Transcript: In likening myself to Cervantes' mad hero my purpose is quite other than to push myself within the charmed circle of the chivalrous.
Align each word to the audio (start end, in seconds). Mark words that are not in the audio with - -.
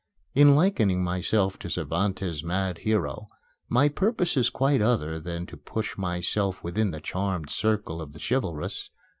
In 0.33 0.55
likening 0.55 1.03
myself 1.03 1.59
to 1.59 1.69
Cervantes' 1.69 2.43
mad 2.43 2.79
hero 2.79 3.27
my 3.69 3.87
purpose 3.87 4.35
is 4.35 4.49
quite 4.49 4.81
other 4.81 5.19
than 5.19 5.45
to 5.45 5.55
push 5.55 5.95
myself 5.95 6.63
within 6.63 6.89
the 6.89 6.99
charmed 6.99 7.51
circle 7.51 8.01
of 8.01 8.13
the 8.13 8.19
chivalrous. 8.27 8.89